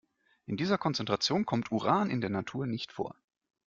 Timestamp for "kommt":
1.45-1.71